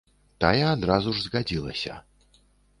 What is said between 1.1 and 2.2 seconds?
ж згадзілася.